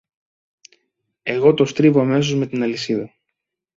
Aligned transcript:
Εγώ 1.23 1.53
το 1.53 1.65
στρίβω 1.65 2.01
αμέσως 2.01 2.35
με 2.35 2.47
την 2.47 2.63
αλυσίδα 2.63 3.13